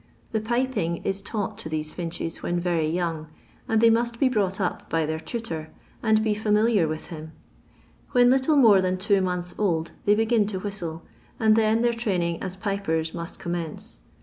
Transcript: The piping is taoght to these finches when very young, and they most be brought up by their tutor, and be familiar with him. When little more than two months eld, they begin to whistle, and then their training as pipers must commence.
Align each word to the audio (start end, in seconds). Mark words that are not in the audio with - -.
The 0.31 0.41
piping 0.41 0.97
is 1.03 1.21
taoght 1.21 1.57
to 1.57 1.69
these 1.69 1.91
finches 1.91 2.41
when 2.41 2.59
very 2.59 2.89
young, 2.89 3.27
and 3.69 3.79
they 3.79 3.91
most 3.91 4.19
be 4.19 4.29
brought 4.29 4.59
up 4.59 4.89
by 4.89 5.05
their 5.05 5.19
tutor, 5.19 5.69
and 6.01 6.23
be 6.23 6.33
familiar 6.33 6.87
with 6.87 7.05
him. 7.13 7.33
When 8.09 8.31
little 8.31 8.57
more 8.57 8.81
than 8.81 8.97
two 8.97 9.21
months 9.21 9.53
eld, 9.59 9.91
they 10.05 10.15
begin 10.15 10.47
to 10.47 10.59
whistle, 10.59 11.03
and 11.39 11.55
then 11.55 11.83
their 11.83 11.93
training 11.93 12.41
as 12.41 12.55
pipers 12.55 13.13
must 13.13 13.37
commence. 13.37 13.99